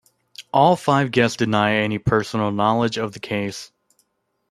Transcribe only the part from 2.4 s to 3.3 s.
knowledge of the